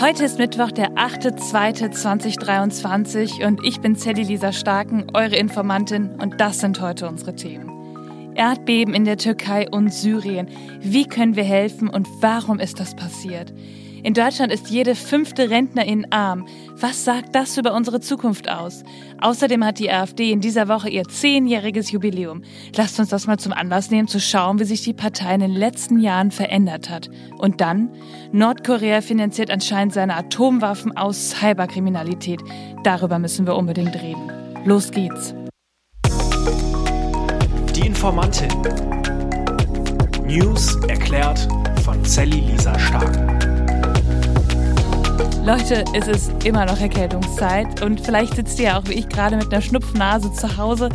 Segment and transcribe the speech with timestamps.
[0.00, 6.60] Heute ist Mittwoch, der 8.2.2023 und ich bin Sally Lisa Starken, eure Informantin und das
[6.60, 8.32] sind heute unsere Themen.
[8.34, 10.48] Erdbeben in der Türkei und Syrien.
[10.80, 13.52] Wie können wir helfen und warum ist das passiert?
[14.02, 16.46] In Deutschland ist jede fünfte Rentnerin arm.
[16.76, 18.82] Was sagt das über unsere Zukunft aus?
[19.20, 22.42] Außerdem hat die AfD in dieser Woche ihr zehnjähriges Jubiläum.
[22.76, 25.52] Lasst uns das mal zum Anlass nehmen, zu schauen, wie sich die Partei in den
[25.52, 27.10] letzten Jahren verändert hat.
[27.36, 27.90] Und dann,
[28.32, 32.40] Nordkorea finanziert anscheinend seine Atomwaffen aus Cyberkriminalität.
[32.82, 34.32] Darüber müssen wir unbedingt reden.
[34.64, 35.34] Los geht's.
[37.74, 38.48] Die Informantin.
[40.24, 41.46] News erklärt
[41.84, 43.39] von Sally Lisa Stark.
[45.44, 49.36] Leute, es ist immer noch Erkältungszeit und vielleicht sitzt ihr ja auch wie ich gerade
[49.36, 50.90] mit einer Schnupfnase zu Hause.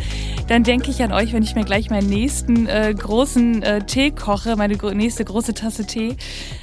[0.46, 4.12] Dann denke ich an euch, wenn ich mir gleich meinen nächsten äh, großen äh, Tee
[4.12, 6.16] koche, meine nächste große Tasse Tee.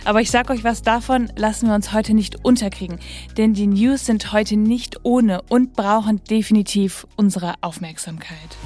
[0.06, 3.00] Aber ich sag euch was davon, lassen wir uns heute nicht unterkriegen.
[3.38, 8.58] Denn die News sind heute nicht ohne und brauchen definitiv unsere Aufmerksamkeit.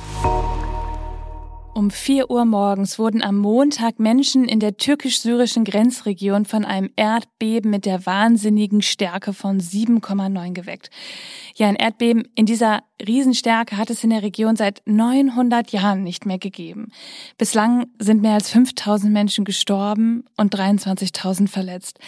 [1.78, 7.70] Um 4 Uhr morgens wurden am Montag Menschen in der türkisch-syrischen Grenzregion von einem Erdbeben
[7.70, 10.90] mit der wahnsinnigen Stärke von 7,9 geweckt.
[11.54, 16.26] Ja, ein Erdbeben in dieser Riesenstärke hat es in der Region seit 900 Jahren nicht
[16.26, 16.92] mehr gegeben.
[17.38, 22.00] Bislang sind mehr als 5000 Menschen gestorben und 23.000 verletzt.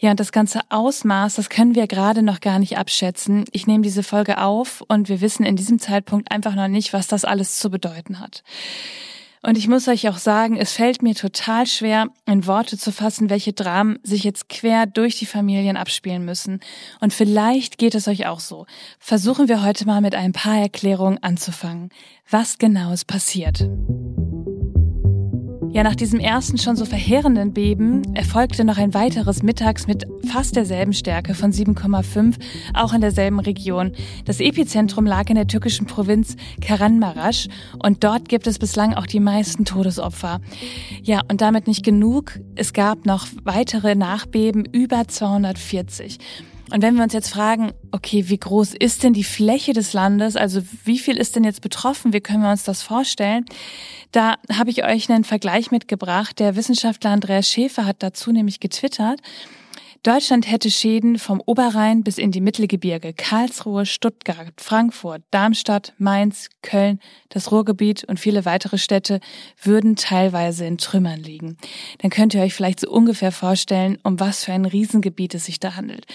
[0.00, 3.44] Ja, und das ganze Ausmaß, das können wir gerade noch gar nicht abschätzen.
[3.52, 7.06] Ich nehme diese Folge auf und wir wissen in diesem Zeitpunkt einfach noch nicht, was
[7.06, 8.42] das alles zu bedeuten hat.
[9.42, 13.28] Und ich muss euch auch sagen, es fällt mir total schwer, in Worte zu fassen,
[13.28, 16.60] welche Dramen sich jetzt quer durch die Familien abspielen müssen.
[17.00, 18.66] Und vielleicht geht es euch auch so.
[19.00, 21.90] Versuchen wir heute mal mit ein paar Erklärungen anzufangen.
[22.30, 23.68] Was genau ist passiert?
[25.72, 30.54] Ja, nach diesem ersten schon so verheerenden Beben erfolgte noch ein weiteres mittags mit fast
[30.54, 32.34] derselben Stärke von 7,5,
[32.74, 33.92] auch in derselben Region.
[34.26, 37.48] Das Epizentrum lag in der türkischen Provinz Karanmaraş
[37.82, 40.42] und dort gibt es bislang auch die meisten Todesopfer.
[41.02, 42.38] Ja, und damit nicht genug.
[42.54, 46.18] Es gab noch weitere Nachbeben, über 240.
[46.72, 50.36] Und wenn wir uns jetzt fragen, okay, wie groß ist denn die Fläche des Landes?
[50.36, 52.14] Also wie viel ist denn jetzt betroffen?
[52.14, 53.44] Wie können wir uns das vorstellen?
[54.10, 56.38] Da habe ich euch einen Vergleich mitgebracht.
[56.38, 59.20] Der Wissenschaftler Andreas Schäfer hat dazu nämlich getwittert.
[60.02, 66.98] Deutschland hätte Schäden vom Oberrhein bis in die Mittelgebirge, Karlsruhe, Stuttgart, Frankfurt, Darmstadt, Mainz, Köln,
[67.28, 69.20] das Ruhrgebiet und viele weitere Städte
[69.62, 71.58] würden teilweise in Trümmern liegen.
[71.98, 75.60] Dann könnt ihr euch vielleicht so ungefähr vorstellen, um was für ein Riesengebiet es sich
[75.60, 76.06] da handelt.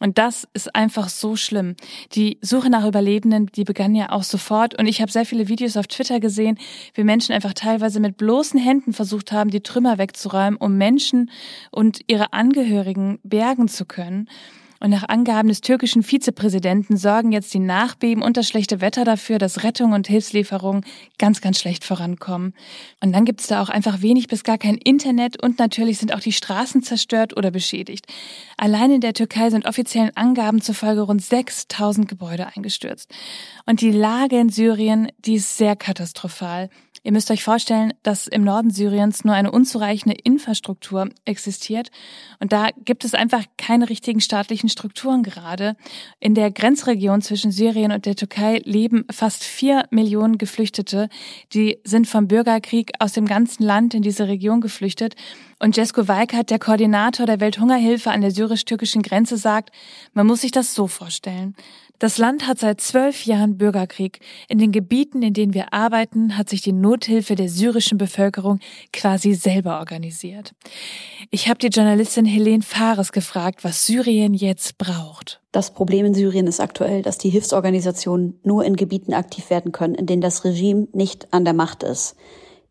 [0.00, 1.76] Und das ist einfach so schlimm.
[2.12, 4.76] Die Suche nach Überlebenden, die begann ja auch sofort.
[4.78, 6.58] Und ich habe sehr viele Videos auf Twitter gesehen,
[6.94, 11.30] wie Menschen einfach teilweise mit bloßen Händen versucht haben, die Trümmer wegzuräumen, um Menschen
[11.70, 14.28] und ihre Angehörigen bergen zu können.
[14.82, 19.38] Und nach Angaben des türkischen Vizepräsidenten sorgen jetzt die Nachbeben und das schlechte Wetter dafür,
[19.38, 20.86] dass Rettung und Hilfslieferungen
[21.18, 22.54] ganz, ganz schlecht vorankommen.
[23.00, 26.14] Und dann gibt es da auch einfach wenig bis gar kein Internet und natürlich sind
[26.14, 28.06] auch die Straßen zerstört oder beschädigt.
[28.56, 33.12] Allein in der Türkei sind offiziellen Angaben zufolge rund 6000 Gebäude eingestürzt.
[33.66, 36.70] Und die Lage in Syrien, die ist sehr katastrophal.
[37.02, 41.90] Ihr müsst euch vorstellen, dass im Norden Syriens nur eine unzureichende Infrastruktur existiert.
[42.40, 45.76] Und da gibt es einfach keine richtigen staatlichen Strukturen gerade.
[46.18, 51.08] In der Grenzregion zwischen Syrien und der Türkei leben fast vier Millionen Geflüchtete.
[51.54, 55.14] Die sind vom Bürgerkrieg aus dem ganzen Land in diese Region geflüchtet.
[55.58, 59.70] Und Jesko Weikert, der Koordinator der Welthungerhilfe an der syrisch-türkischen Grenze, sagt,
[60.12, 61.54] man muss sich das so vorstellen.
[62.00, 64.20] Das Land hat seit zwölf Jahren Bürgerkrieg.
[64.48, 68.58] In den Gebieten, in denen wir arbeiten, hat sich die Nothilfe der syrischen Bevölkerung
[68.90, 70.54] quasi selber organisiert.
[71.30, 75.42] Ich habe die Journalistin Helene Fares gefragt, was Syrien jetzt braucht.
[75.52, 79.94] Das Problem in Syrien ist aktuell, dass die Hilfsorganisationen nur in Gebieten aktiv werden können,
[79.94, 82.16] in denen das Regime nicht an der Macht ist.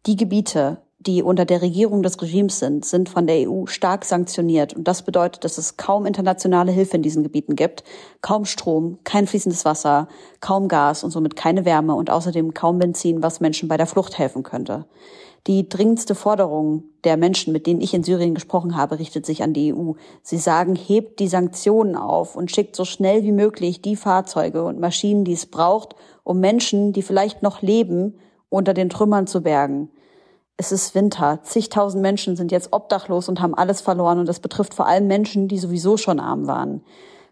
[0.08, 4.74] Die Gebiete, die unter der Regierung des Regimes sind, sind von der EU stark sanktioniert.
[4.74, 7.86] Und das bedeutet, dass es kaum internationale Hilfe in diesen Gebieten gibt,
[8.22, 10.10] kaum Strom, kein fließendes Wasser,
[10.42, 14.18] kaum Gas und somit keine Wärme und außerdem kaum Benzin, was Menschen bei der Flucht
[14.18, 14.88] helfen könnte.
[15.48, 19.54] Die dringendste Forderung der Menschen, mit denen ich in Syrien gesprochen habe, richtet sich an
[19.54, 19.94] die EU.
[20.22, 24.82] Sie sagen, hebt die Sanktionen auf und schickt so schnell wie möglich die Fahrzeuge und
[24.82, 25.96] Maschinen, die es braucht,
[26.26, 28.20] um Menschen, die vielleicht noch leben,
[28.50, 29.90] unter den Trümmern zu bergen.
[30.60, 31.40] Es ist Winter.
[31.44, 34.20] Zigtausend Menschen sind jetzt obdachlos und haben alles verloren.
[34.20, 36.84] Und das betrifft vor allem Menschen, die sowieso schon arm waren.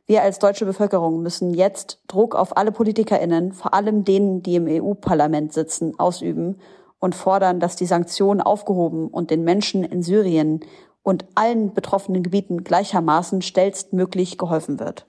[0.05, 4.67] Wir als deutsche Bevölkerung müssen jetzt Druck auf alle PolitikerInnen, vor allem denen, die im
[4.67, 6.61] EU-Parlament sitzen, ausüben
[6.99, 10.61] und fordern, dass die Sanktionen aufgehoben und den Menschen in Syrien
[11.03, 15.05] und allen betroffenen Gebieten gleichermaßen schnellstmöglich geholfen wird.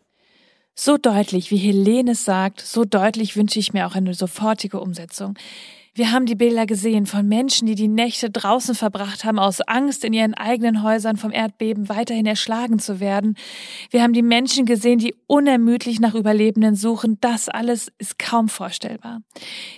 [0.75, 5.35] So deutlich, wie Helene sagt, so deutlich wünsche ich mir auch eine sofortige Umsetzung.
[5.99, 10.05] Wir haben die Bilder gesehen von Menschen, die die Nächte draußen verbracht haben, aus Angst
[10.05, 13.37] in ihren eigenen Häusern vom Erdbeben weiterhin erschlagen zu werden.
[13.91, 17.19] Wir haben die Menschen gesehen, die unermüdlich nach Überlebenden suchen.
[17.21, 19.23] Das alles ist kaum vorstellbar.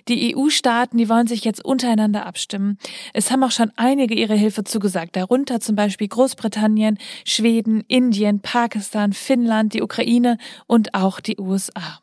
[0.08, 2.76] Die EU-Staaten, die wollen sich jetzt untereinander abstimmen.
[3.14, 9.14] Es haben auch schon einige ihre Hilfe zugesagt, darunter zum Beispiel Großbritannien, Schweden, Indien, Pakistan,
[9.14, 10.36] Finnland, die Ukraine
[10.66, 12.00] und auch die USA.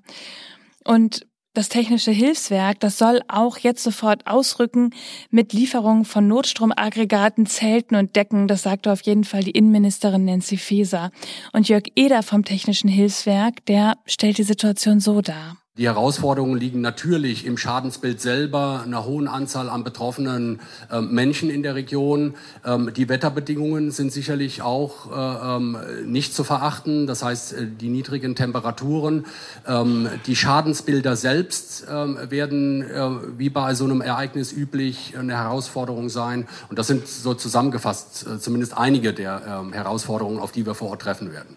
[0.83, 4.91] Und das technische Hilfswerk, das soll auch jetzt sofort ausrücken
[5.31, 8.47] mit Lieferungen von Notstromaggregaten, Zelten und Decken.
[8.47, 11.11] Das sagte auf jeden Fall die Innenministerin Nancy Faeser.
[11.53, 15.57] Und Jörg Eder vom technischen Hilfswerk, der stellt die Situation so dar.
[15.77, 20.59] Die Herausforderungen liegen natürlich im Schadensbild selber, einer hohen Anzahl an betroffenen
[20.91, 22.33] äh, Menschen in der Region.
[22.65, 27.05] Ähm, die Wetterbedingungen sind sicherlich auch äh, ähm, nicht zu verachten.
[27.05, 29.27] Das heißt, äh, die niedrigen Temperaturen,
[29.67, 36.09] ähm, die Schadensbilder selbst ähm, werden, äh, wie bei so einem Ereignis üblich, eine Herausforderung
[36.09, 36.47] sein.
[36.69, 40.89] Und das sind so zusammengefasst äh, zumindest einige der ähm, Herausforderungen, auf die wir vor
[40.89, 41.55] Ort treffen werden.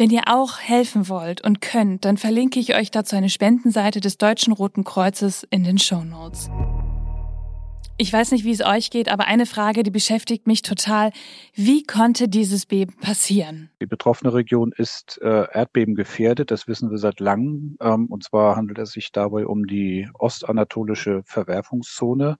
[0.00, 4.16] Wenn ihr auch helfen wollt und könnt, dann verlinke ich euch dazu eine Spendenseite des
[4.16, 6.48] Deutschen Roten Kreuzes in den Show Notes.
[7.98, 11.10] Ich weiß nicht, wie es euch geht, aber eine Frage, die beschäftigt mich total.
[11.52, 13.68] Wie konnte dieses Beben passieren?
[13.82, 15.94] Die betroffene Region ist äh, Erdbeben
[16.46, 17.76] das wissen wir seit langem.
[17.82, 22.38] Ähm, und zwar handelt es sich dabei um die ostanatolische Verwerfungszone.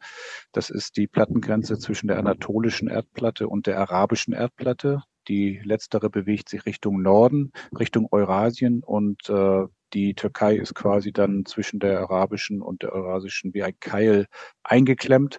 [0.52, 5.02] Das ist die Plattengrenze zwischen der anatolischen Erdplatte und der arabischen Erdplatte.
[5.28, 11.44] Die letztere bewegt sich Richtung Norden, Richtung Eurasien und äh, die Türkei ist quasi dann
[11.46, 14.26] zwischen der arabischen und der eurasischen wie ein Keil
[14.62, 15.38] eingeklemmt.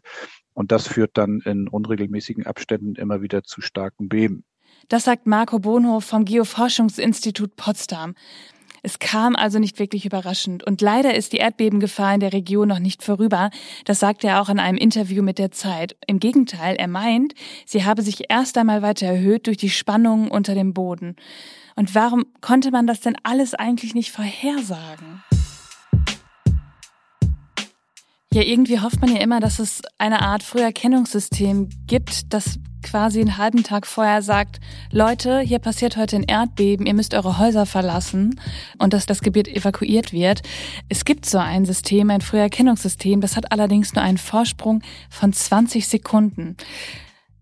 [0.53, 4.43] Und das führt dann in unregelmäßigen Abständen immer wieder zu starken Beben.
[4.89, 8.15] Das sagt Marco Bonhof vom Geoforschungsinstitut Potsdam.
[8.83, 10.63] Es kam also nicht wirklich überraschend.
[10.63, 13.51] Und leider ist die Erdbebengefahr in der Region noch nicht vorüber.
[13.85, 15.95] Das sagt er auch in einem Interview mit der Zeit.
[16.07, 17.33] Im Gegenteil, er meint,
[17.65, 21.15] sie habe sich erst einmal weiter erhöht durch die Spannungen unter dem Boden.
[21.75, 25.23] Und warum konnte man das denn alles eigentlich nicht vorhersagen?
[28.33, 33.37] Ja, irgendwie hofft man ja immer, dass es eine Art Früherkennungssystem gibt, das quasi einen
[33.37, 34.59] halben Tag vorher sagt,
[34.91, 38.39] Leute, hier passiert heute ein Erdbeben, ihr müsst eure Häuser verlassen
[38.77, 40.41] und dass das Gebiet evakuiert wird.
[40.89, 45.87] Es gibt so ein System, ein Früherkennungssystem, das hat allerdings nur einen Vorsprung von 20
[45.87, 46.57] Sekunden.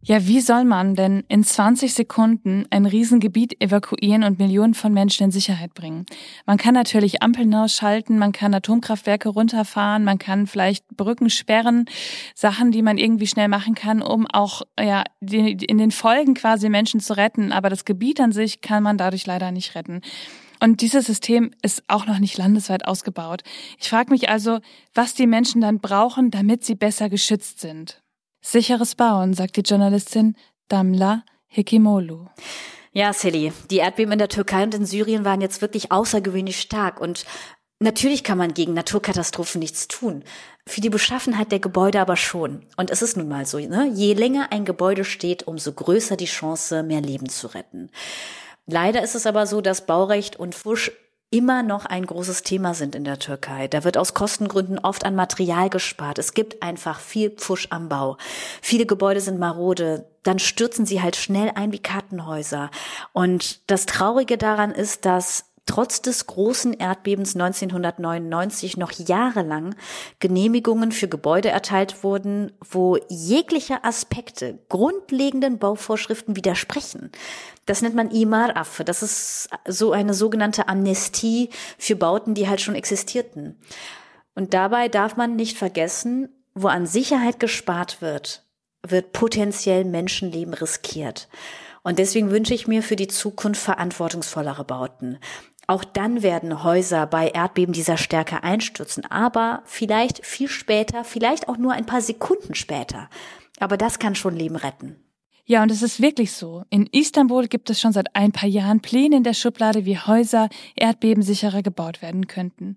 [0.01, 5.25] Ja, wie soll man denn in 20 Sekunden ein Riesengebiet evakuieren und Millionen von Menschen
[5.25, 6.05] in Sicherheit bringen?
[6.45, 11.85] Man kann natürlich Ampeln ausschalten, man kann Atomkraftwerke runterfahren, man kann vielleicht Brücken sperren,
[12.33, 17.01] Sachen, die man irgendwie schnell machen kann, um auch ja in den Folgen quasi Menschen
[17.01, 17.51] zu retten.
[17.51, 20.01] Aber das Gebiet an sich kann man dadurch leider nicht retten.
[20.61, 23.43] Und dieses System ist auch noch nicht landesweit ausgebaut.
[23.79, 24.59] Ich frage mich also,
[24.93, 28.01] was die Menschen dann brauchen, damit sie besser geschützt sind.
[28.41, 30.35] Sicheres Bauen, sagt die Journalistin
[30.67, 32.27] Damla Hekimolu.
[32.91, 36.99] Ja, Sally, die Erdbeben in der Türkei und in Syrien waren jetzt wirklich außergewöhnlich stark
[36.99, 37.25] und
[37.81, 40.25] Natürlich kann man gegen Naturkatastrophen nichts tun.
[40.67, 42.65] Für die Beschaffenheit der Gebäude aber schon.
[42.75, 43.89] Und es ist nun mal so, ne?
[43.93, 47.89] je länger ein Gebäude steht, umso größer die Chance, mehr Leben zu retten.
[48.67, 50.91] Leider ist es aber so, dass Baurecht und Fusch
[51.31, 53.67] immer noch ein großes Thema sind in der Türkei.
[53.67, 56.17] Da wird aus Kostengründen oft an Material gespart.
[56.17, 58.17] Es gibt einfach viel Pfusch am Bau.
[58.61, 60.07] Viele Gebäude sind marode.
[60.23, 62.71] Dann stürzen sie halt schnell ein wie Kartenhäuser.
[63.13, 69.75] Und das Traurige daran ist, dass trotz des großen Erdbebens 1999 noch jahrelang
[70.19, 77.11] Genehmigungen für Gebäude erteilt wurden, wo jegliche Aspekte grundlegenden Bauvorschriften widersprechen.
[77.67, 78.83] Das nennt man Imar-Affe.
[78.83, 83.59] Das ist so eine sogenannte Amnestie für Bauten, die halt schon existierten.
[84.33, 88.43] Und dabei darf man nicht vergessen, wo an Sicherheit gespart wird,
[88.81, 91.27] wird potenziell Menschenleben riskiert.
[91.83, 95.19] Und deswegen wünsche ich mir für die Zukunft verantwortungsvollere Bauten.
[95.69, 101.57] Auch dann werden Häuser bei Erdbeben dieser Stärke einstürzen, aber vielleicht viel später, vielleicht auch
[101.57, 103.07] nur ein paar Sekunden später.
[103.59, 104.95] Aber das kann schon Leben retten.
[105.45, 106.63] Ja, und es ist wirklich so.
[106.71, 110.49] In Istanbul gibt es schon seit ein paar Jahren Pläne in der Schublade, wie Häuser
[110.75, 112.75] erdbebensicherer gebaut werden könnten.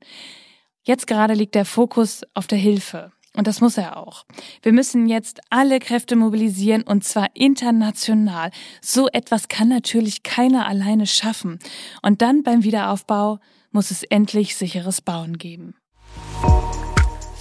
[0.83, 3.11] Jetzt gerade liegt der Fokus auf der Hilfe.
[3.35, 4.27] Und das muss er auch.
[4.63, 8.51] Wir müssen jetzt alle Kräfte mobilisieren und zwar international.
[8.83, 11.59] So etwas kann natürlich keiner alleine schaffen.
[12.03, 13.39] Und dann beim Wiederaufbau
[13.71, 15.75] muss es endlich sicheres Bauen geben.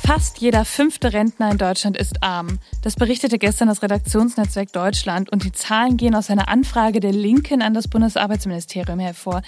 [0.04, 2.60] Fast jeder fünfte Rentner in Deutschland ist arm.
[2.82, 7.62] Das berichtete gestern das Redaktionsnetzwerk Deutschland und die Zahlen gehen aus einer Anfrage der Linken
[7.62, 9.42] an das Bundesarbeitsministerium hervor.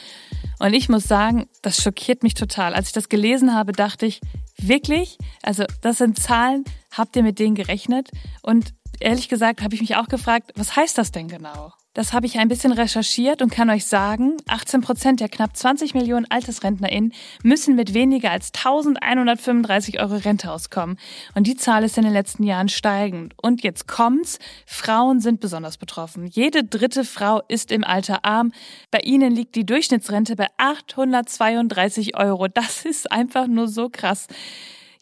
[0.60, 2.76] Und ich muss sagen, das schockiert mich total.
[2.76, 4.22] Als ich das gelesen habe, dachte ich,
[4.68, 5.18] wirklich?
[5.42, 8.10] Also das sind Zahlen, habt ihr mit denen gerechnet?
[8.42, 11.74] Und ehrlich gesagt habe ich mich auch gefragt, was heißt das denn genau?
[11.96, 15.94] Das habe ich ein bisschen recherchiert und kann euch sagen, 18 Prozent der knapp 20
[15.94, 20.98] Millionen AltersrentnerInnen müssen mit weniger als 1135 Euro Rente auskommen.
[21.36, 23.36] Und die Zahl ist in den letzten Jahren steigend.
[23.40, 24.40] Und jetzt kommt's.
[24.66, 26.26] Frauen sind besonders betroffen.
[26.26, 28.54] Jede dritte Frau ist im Alter arm.
[28.90, 32.48] Bei ihnen liegt die Durchschnittsrente bei 832 Euro.
[32.48, 34.26] Das ist einfach nur so krass.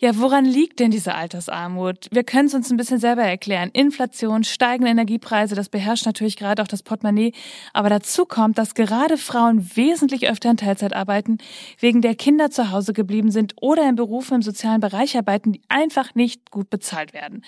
[0.04, 2.08] Ja, woran liegt denn diese Altersarmut?
[2.12, 3.70] Wir können es uns ein bisschen selber erklären.
[3.72, 7.34] Inflation, steigende Energiepreise, das beherrscht natürlich gerade auch das Portemonnaie.
[7.72, 11.38] Aber dazu kommt, dass gerade Frauen wesentlich öfter in Teilzeit arbeiten,
[11.80, 15.62] wegen der Kinder zu Hause geblieben sind oder in Berufen im sozialen Bereich arbeiten, die
[15.70, 17.44] einfach nicht gut bezahlt werden.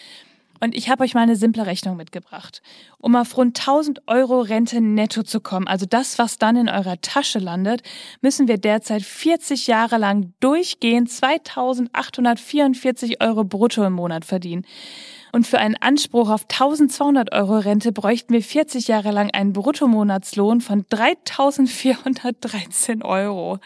[0.63, 2.62] Und ich habe euch mal eine simple Rechnung mitgebracht.
[2.98, 7.01] Um auf rund 1000 Euro Rente netto zu kommen, also das, was dann in eurer
[7.01, 7.84] Tasche landet,
[8.22, 14.65] müssen wir derzeit 40 Jahre lang durchgehend 2844 Euro brutto im Monat verdienen.
[15.34, 20.62] Und für einen Anspruch auf 1200 Euro Rente bräuchten wir 40 Jahre lang einen Bruttomonatslohn
[20.62, 23.60] von 3413 Euro.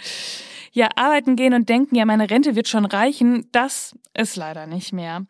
[0.71, 4.93] Ja, arbeiten gehen und denken, ja, meine Rente wird schon reichen, das ist leider nicht
[4.93, 5.27] mehr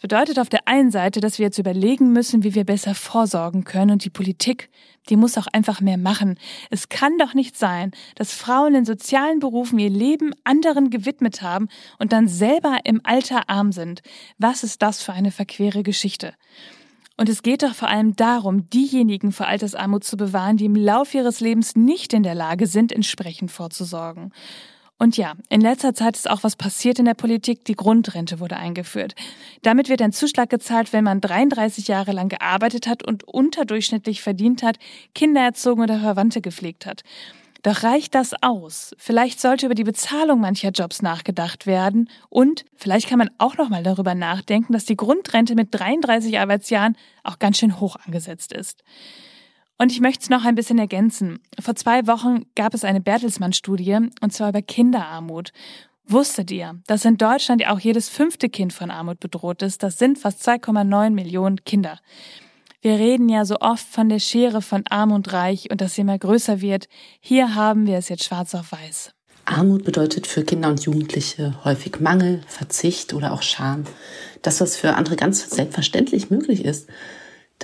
[0.00, 3.92] bedeutet auf der einen Seite, dass wir jetzt überlegen müssen, wie wir besser vorsorgen können
[3.92, 4.68] und die Politik,
[5.08, 6.36] die muss auch einfach mehr machen.
[6.70, 11.68] Es kann doch nicht sein, dass Frauen in sozialen Berufen ihr Leben anderen gewidmet haben
[11.98, 14.02] und dann selber im Alter arm sind.
[14.36, 16.34] Was ist das für eine verquere Geschichte?
[17.16, 21.14] Und es geht doch vor allem darum, diejenigen vor Altersarmut zu bewahren, die im Lauf
[21.14, 24.32] ihres Lebens nicht in der Lage sind, entsprechend vorzusorgen.
[24.98, 27.64] Und ja, in letzter Zeit ist auch was passiert in der Politik.
[27.64, 29.14] Die Grundrente wurde eingeführt.
[29.62, 34.62] Damit wird ein Zuschlag gezahlt, wenn man 33 Jahre lang gearbeitet hat und unterdurchschnittlich verdient
[34.62, 34.78] hat,
[35.14, 37.02] Kinder erzogen oder Verwandte gepflegt hat.
[37.64, 38.94] Doch reicht das aus?
[38.98, 43.70] Vielleicht sollte über die Bezahlung mancher Jobs nachgedacht werden und vielleicht kann man auch noch
[43.70, 48.84] mal darüber nachdenken, dass die Grundrente mit 33 Arbeitsjahren auch ganz schön hoch angesetzt ist.
[49.78, 51.40] Und ich möchte es noch ein bisschen ergänzen.
[51.60, 55.52] Vor zwei Wochen gab es eine Bertelsmann-Studie, und zwar über Kinderarmut.
[56.06, 59.82] Wusstet ihr, dass in Deutschland auch jedes fünfte Kind von Armut bedroht ist?
[59.82, 61.98] Das sind fast 2,9 Millionen Kinder.
[62.82, 66.02] Wir reden ja so oft von der Schere von Arm und Reich und dass sie
[66.02, 66.88] immer größer wird.
[67.20, 69.14] Hier haben wir es jetzt schwarz auf weiß.
[69.46, 73.84] Armut bedeutet für Kinder und Jugendliche häufig Mangel, Verzicht oder auch Scham.
[74.42, 76.88] Das, was für andere ganz selbstverständlich möglich ist,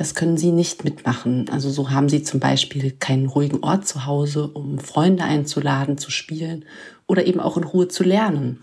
[0.00, 1.50] das können sie nicht mitmachen.
[1.52, 6.10] Also so haben sie zum Beispiel keinen ruhigen Ort zu Hause, um Freunde einzuladen, zu
[6.10, 6.64] spielen
[7.06, 8.60] oder eben auch in Ruhe zu lernen.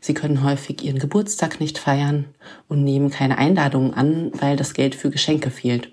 [0.00, 2.24] Sie können häufig ihren Geburtstag nicht feiern
[2.66, 5.92] und nehmen keine Einladungen an, weil das Geld für Geschenke fehlt.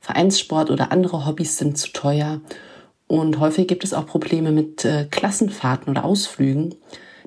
[0.00, 2.40] Vereinssport oder andere Hobbys sind zu teuer
[3.06, 6.74] und häufig gibt es auch Probleme mit äh, Klassenfahrten oder Ausflügen.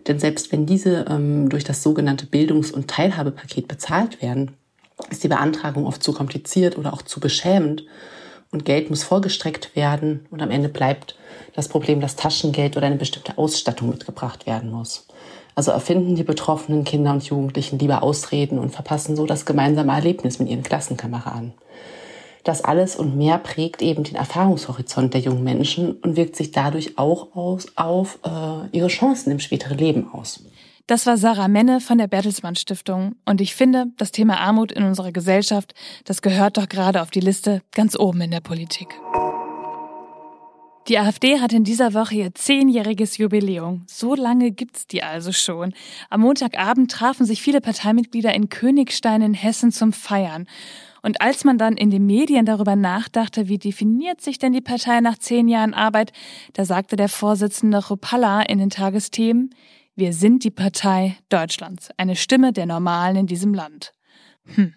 [0.10, 4.52] Denn selbst wenn diese ähm, durch das sogenannte Bildungs- und Teilhabepaket bezahlt werden,
[5.10, 7.86] ist die Beantragung oft zu kompliziert oder auch zu beschämend
[8.52, 11.16] und Geld muss vorgestreckt werden und am Ende bleibt
[11.56, 15.08] das Problem, dass Taschengeld oder eine bestimmte Ausstattung mitgebracht werden muss.
[15.56, 20.40] Also erfinden die betroffenen Kinder und Jugendlichen lieber Ausreden und verpassen so das gemeinsame Erlebnis
[20.40, 21.54] mit ihren Klassenkameraden.
[22.44, 26.98] Das alles und mehr prägt eben den Erfahrungshorizont der jungen Menschen und wirkt sich dadurch
[26.98, 30.44] auch aus, auf äh, ihre Chancen im späteren Leben aus.
[30.90, 33.16] Das war Sarah Menne von der Bertelsmann Stiftung.
[33.24, 37.20] Und ich finde, das Thema Armut in unserer Gesellschaft, das gehört doch gerade auf die
[37.20, 38.88] Liste ganz oben in der Politik.
[40.88, 43.84] Die AfD hat in dieser Woche ihr zehnjähriges Jubiläum.
[43.86, 45.76] So lange gibt's die also schon.
[46.10, 50.48] Am Montagabend trafen sich viele Parteimitglieder in Königstein in Hessen zum Feiern.
[51.04, 55.02] Und als man dann in den Medien darüber nachdachte, wie definiert sich denn die Partei
[55.02, 56.14] nach zehn Jahren Arbeit,
[56.54, 59.54] da sagte der Vorsitzende Rupalla in den Tagesthemen,
[60.00, 63.92] wir sind die Partei Deutschlands, eine Stimme der Normalen in diesem Land.
[64.46, 64.74] Hm.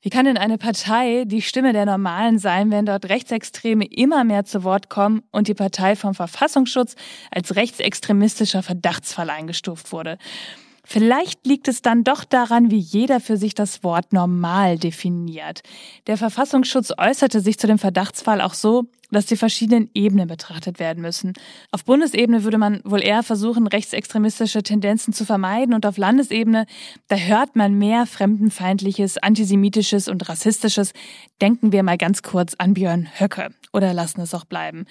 [0.00, 4.44] Wie kann denn eine Partei die Stimme der Normalen sein, wenn dort Rechtsextreme immer mehr
[4.44, 6.94] zu Wort kommen und die Partei vom Verfassungsschutz
[7.30, 10.18] als rechtsextremistischer Verdachtsfall eingestuft wurde?
[10.90, 15.60] Vielleicht liegt es dann doch daran, wie jeder für sich das Wort normal definiert.
[16.06, 21.02] Der Verfassungsschutz äußerte sich zu dem Verdachtsfall auch so, dass die verschiedenen Ebenen betrachtet werden
[21.02, 21.34] müssen.
[21.72, 26.64] Auf Bundesebene würde man wohl eher versuchen, rechtsextremistische Tendenzen zu vermeiden und auf Landesebene,
[27.08, 30.94] da hört man mehr fremdenfeindliches, antisemitisches und rassistisches.
[31.42, 34.86] Denken wir mal ganz kurz an Björn Höcke oder lassen es auch bleiben.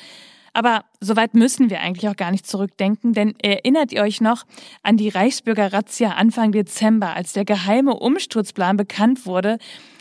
[0.57, 4.43] Aber soweit müssen wir eigentlich auch gar nicht zurückdenken, denn erinnert ihr euch noch
[4.81, 9.59] an die Reichsbürger-Razzia Anfang Dezember, als der geheime Umsturzplan bekannt wurde?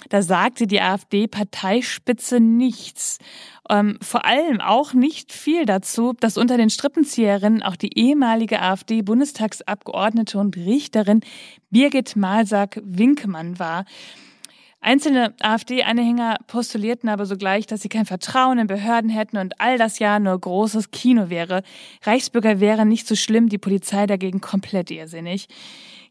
[0.09, 3.19] Da sagte die AfD-Parteispitze nichts.
[3.69, 10.39] Ähm, vor allem auch nicht viel dazu, dass unter den Strippenzieherinnen auch die ehemalige AfD-Bundestagsabgeordnete
[10.39, 11.21] und Richterin
[11.71, 13.85] Birgit Malsack-Winkemann war.
[14.87, 19.99] Einzelne AfD-Anhänger postulierten aber sogleich, dass sie kein Vertrauen in Behörden hätten und all das
[19.99, 21.65] ja nur großes Kino wäre.
[22.05, 25.49] Reichsbürger wären nicht so schlimm, die Polizei dagegen komplett irrsinnig.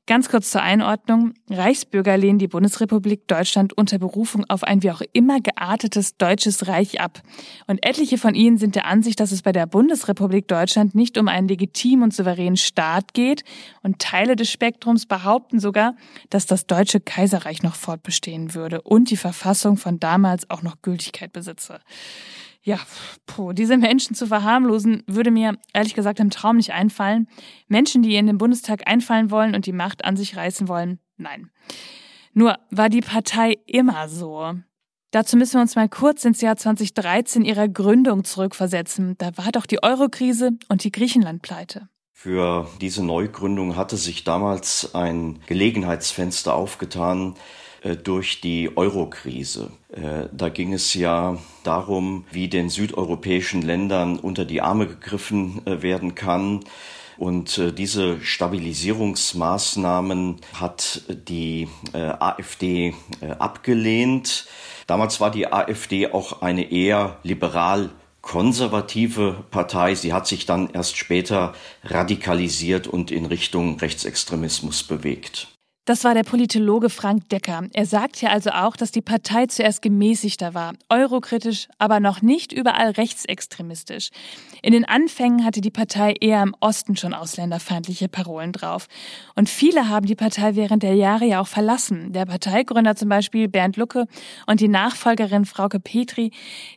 [0.07, 1.33] Ganz kurz zur Einordnung.
[1.49, 7.01] Reichsbürger lehnen die Bundesrepublik Deutschland unter Berufung auf ein wie auch immer geartetes deutsches Reich
[7.01, 7.23] ab.
[7.65, 11.27] Und etliche von ihnen sind der Ansicht, dass es bei der Bundesrepublik Deutschland nicht um
[11.27, 13.43] einen legitimen und souveränen Staat geht.
[13.81, 15.95] Und Teile des Spektrums behaupten sogar,
[16.29, 21.33] dass das deutsche Kaiserreich noch fortbestehen würde und die Verfassung von damals auch noch Gültigkeit
[21.33, 21.79] besitze
[22.65, 22.79] ja,
[23.27, 27.27] puh, diese Menschen zu verharmlosen, würde mir ehrlich gesagt im Traum nicht einfallen.
[27.67, 31.51] Menschen, die in den Bundestag einfallen wollen und die Macht an sich reißen wollen, nein.
[32.33, 34.55] Nur war die Partei immer so.
[35.11, 39.15] Dazu müssen wir uns mal kurz ins Jahr 2013 ihrer Gründung zurückversetzen.
[39.19, 41.87] Da war doch die Eurokrise und die Griechenlandpleite.
[42.11, 47.35] Für diese Neugründung hatte sich damals ein Gelegenheitsfenster aufgetan,
[47.93, 49.69] durch die Eurokrise.
[49.91, 55.81] Äh, da ging es ja darum, wie den südeuropäischen Ländern unter die Arme gegriffen äh,
[55.81, 56.61] werden kann.
[57.17, 62.93] Und diese Stabilisierungsmaßnahmen hat die AfD
[63.39, 64.47] abgelehnt.
[64.85, 67.91] Damals war die AfD auch eine eher liberal
[68.25, 69.95] konservative Partei.
[69.95, 75.54] Sie hat sich dann erst später radikalisiert und in Richtung Rechtsextremismus bewegt.
[75.87, 77.61] Das war der Politologe Frank Decker.
[77.73, 82.51] Er sagt ja also auch, dass die Partei zuerst gemäßigter war, eurokritisch, aber noch nicht
[82.51, 84.09] überall rechtsextremistisch.
[84.63, 88.87] In den Anfängen hatte die Partei eher im Osten schon ausländerfeindliche Parolen drauf.
[89.35, 92.13] Und viele haben die Partei während der Jahre ja auch verlassen.
[92.13, 94.07] Der Parteigründer zum Beispiel Bernd Lucke
[94.47, 96.31] und die Nachfolgerin Frauke Petri,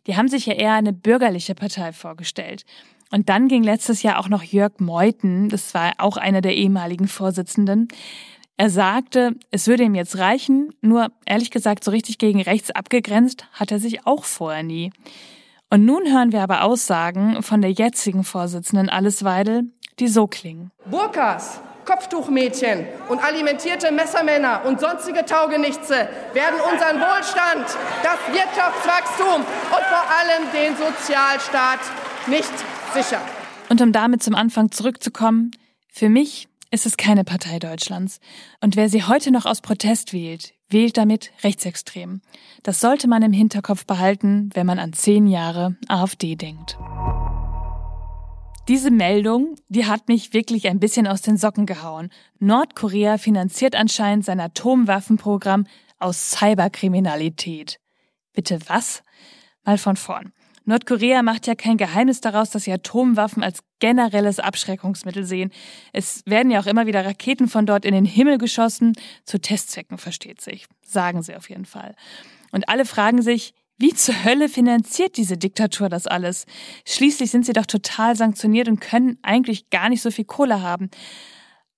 [0.07, 2.67] die haben sich ja eher eine bürgerliche Partei vorgestellt.
[3.11, 7.09] Und dann ging letztes Jahr auch noch Jörg Meuthen, das war auch einer der ehemaligen
[7.09, 7.89] Vorsitzenden,
[8.59, 13.47] er sagte, es würde ihm jetzt reichen, nur ehrlich gesagt, so richtig gegen rechts abgegrenzt
[13.53, 14.93] hat er sich auch vorher nie.
[15.71, 20.73] Und nun hören wir aber Aussagen von der jetzigen Vorsitzenden Alice Weidel, die so klingen.
[20.91, 27.65] Burkas, Kopftuchmädchen und alimentierte Messermänner und sonstige Taugenichtse werden unseren Wohlstand,
[28.03, 31.81] das Wirtschaftswachstum und vor allem den Sozialstaat
[32.27, 32.53] nicht
[32.93, 33.23] sichern.
[33.69, 35.53] Und um damit zum Anfang zurückzukommen,
[35.93, 38.21] für mich ist es keine Partei Deutschlands.
[38.61, 42.21] Und wer sie heute noch aus Protest wählt, wählt damit rechtsextrem.
[42.63, 46.79] Das sollte man im Hinterkopf behalten, wenn man an zehn Jahre AfD denkt.
[48.69, 52.11] Diese Meldung, die hat mich wirklich ein bisschen aus den Socken gehauen.
[52.39, 55.67] Nordkorea finanziert anscheinend sein Atomwaffenprogramm
[55.99, 57.81] aus Cyberkriminalität.
[58.35, 59.03] Bitte was?
[59.65, 60.33] Mal von vorn.
[60.69, 65.51] Nordkorea macht ja kein Geheimnis daraus, dass sie Atomwaffen als generelles Abschreckungsmittel sehen.
[65.95, 68.93] Es werden ja auch immer wieder Raketen von dort in den Himmel geschossen,
[69.25, 71.95] zu Testzwecken versteht sich, sagen sie auf jeden Fall.
[72.53, 76.45] Und alle fragen sich, wie zur Hölle finanziert diese Diktatur das alles?
[76.85, 80.91] Schließlich sind sie doch total sanktioniert und können eigentlich gar nicht so viel Kohle haben.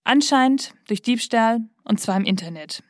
[0.03, 2.83] Anscheinend durch Diebstahl und zwar im Internet.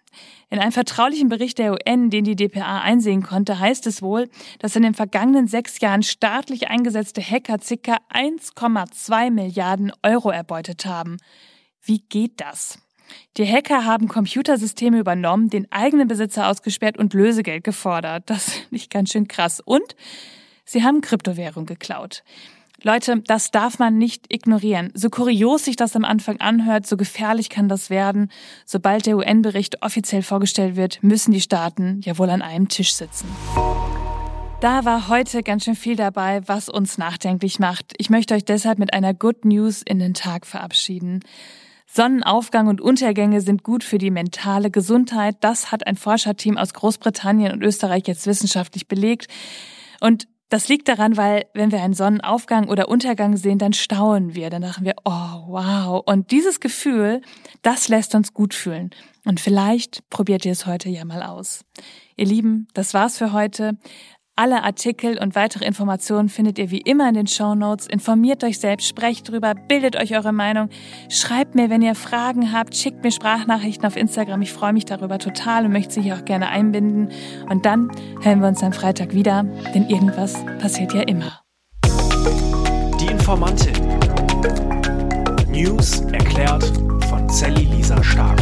[0.49, 4.77] In einem vertraulichen Bericht der UN, den die DPA einsehen konnte, heißt es wohl, dass
[4.77, 7.99] in den vergangenen sechs Jahren staatlich eingesetzte Hacker ca.
[8.13, 11.19] 1,2 Milliarden Euro erbeutet haben.
[11.83, 12.79] Wie geht das?
[13.37, 18.25] Die Hacker haben Computersysteme übernommen, den eigenen Besitzer ausgesperrt und Lösegeld gefordert.
[18.27, 19.61] Das ist nicht ganz schön krass.
[19.61, 19.97] Und
[20.65, 22.23] sie haben Kryptowährung geklaut.
[22.83, 24.91] Leute, das darf man nicht ignorieren.
[24.95, 28.31] So kurios sich das am Anfang anhört, so gefährlich kann das werden.
[28.65, 33.29] Sobald der UN-Bericht offiziell vorgestellt wird, müssen die Staaten ja wohl an einem Tisch sitzen.
[34.61, 37.93] Da war heute ganz schön viel dabei, was uns nachdenklich macht.
[37.99, 41.21] Ich möchte euch deshalb mit einer Good News in den Tag verabschieden.
[41.87, 45.37] Sonnenaufgang und Untergänge sind gut für die mentale Gesundheit.
[45.41, 49.27] Das hat ein Forscherteam aus Großbritannien und Österreich jetzt wissenschaftlich belegt.
[50.01, 54.51] Und das liegt daran, weil wenn wir einen Sonnenaufgang oder Untergang sehen, dann staunen wir,
[54.51, 55.11] dann dachten wir, oh
[55.47, 56.03] wow.
[56.05, 57.23] Und dieses Gefühl,
[57.63, 58.91] das lässt uns gut fühlen.
[59.25, 61.65] Und vielleicht probiert ihr es heute ja mal aus.
[62.17, 63.79] Ihr Lieben, das war's für heute.
[64.41, 67.87] Alle Artikel und weitere Informationen findet ihr wie immer in den Show Notes.
[67.87, 70.71] Informiert euch selbst, sprecht drüber, bildet euch eure Meinung.
[71.11, 74.41] Schreibt mir, wenn ihr Fragen habt, schickt mir Sprachnachrichten auf Instagram.
[74.41, 77.11] Ich freue mich darüber total und möchte sie hier auch gerne einbinden.
[77.51, 77.91] Und dann
[78.23, 79.43] hören wir uns am Freitag wieder,
[79.75, 81.43] denn irgendwas passiert ja immer.
[83.11, 83.75] Informantin.
[85.51, 86.65] News erklärt
[87.11, 88.41] von Sally Lisa Stark.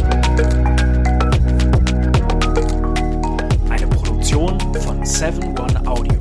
[3.68, 4.67] Eine Produktion
[5.08, 6.17] Seven One Audio.